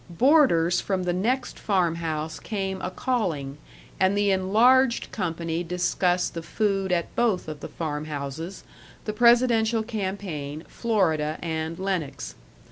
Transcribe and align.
Boarders 0.09 0.81
from 0.81 1.03
the 1.03 1.13
next 1.13 1.59
farm 1.59 1.97
house 1.97 2.39
came 2.39 2.81
a 2.81 2.89
calling, 2.89 3.59
and 3.99 4.17
the 4.17 4.31
enlarged 4.31 5.11
company 5.11 5.63
discussed 5.63 6.33
the 6.33 6.41
food 6.41 6.91
at 6.91 7.15
both 7.15 7.47
of 7.47 7.59
the 7.59 7.67
farm 7.69 8.05
houses, 8.05 8.63
the 9.05 9.13
presidential 9.13 9.83
campaign, 9.83 10.63
Florida, 10.67 11.37
and 11.43 11.77
Lenox. 11.77 12.33